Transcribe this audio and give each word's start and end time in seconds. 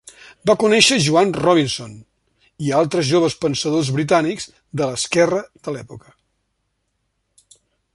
Va 0.49 0.53
conèixer 0.61 0.95
Joan 1.07 1.33
Robinson 1.39 1.91
i 2.69 2.73
altres 2.79 3.09
joves 3.11 3.37
pensadors 3.45 3.93
britànics 3.99 4.51
de 4.81 4.91
l'esquerra 4.93 5.45
de 5.69 5.77
l'època. 5.77 6.19